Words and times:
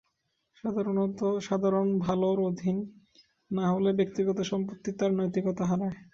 সাধারণ 1.43 1.87
ভালোর 1.99 2.37
অধীন 2.49 2.77
না 3.51 3.65
হলে 3.73 3.91
ব্যক্তিগত 3.99 4.37
সম্পত্তি 4.51 4.89
তার 4.99 5.11
নৈতিকতা 5.17 5.63
হারায়। 5.65 5.97